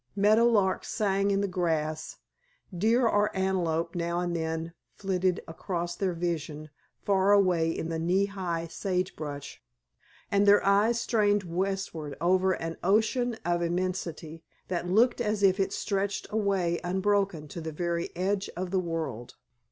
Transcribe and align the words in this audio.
Meadow 0.15 0.45
larks 0.47 0.87
sang 0.91 1.29
in 1.29 1.41
the 1.41 1.47
grass, 1.47 2.17
deer 2.75 3.05
or 3.05 3.29
antelope 3.37 3.93
now 3.93 4.19
and 4.19 4.35
then 4.35 4.73
flitted 4.95 5.43
across 5.47 5.95
their 5.95 6.13
vision 6.13 6.71
far 7.03 7.31
away 7.33 7.69
in 7.69 7.89
the 7.89 7.99
knee 7.99 8.25
high 8.25 8.65
sage 8.65 9.15
brush, 9.15 9.61
and 10.31 10.47
their 10.47 10.65
eyes 10.65 10.99
strained 10.99 11.43
westward 11.43 12.17
over 12.19 12.53
an 12.53 12.77
ocean 12.83 13.37
of 13.45 13.61
immensity 13.61 14.43
that 14.69 14.89
looked 14.89 15.21
as 15.21 15.43
if 15.43 15.59
it 15.59 15.71
stretched 15.71 16.25
away 16.31 16.79
unbroken 16.83 17.47
to 17.47 17.61
the 17.61 17.71
very 17.71 18.09
edge 18.15 18.49
of 18.57 18.71
the 18.71 18.79
world. 18.79 19.35